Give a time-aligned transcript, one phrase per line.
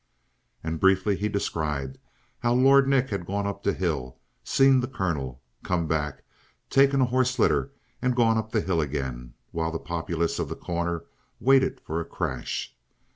[0.63, 1.99] And briefly he described
[2.39, 6.23] how Lord Nick had gone up the hill, seen the colonel, come back,
[6.71, 7.69] taken a horse litter,
[8.01, 11.03] and gone up the hill again, while the populace of The Corner
[11.39, 12.75] waited for a crash.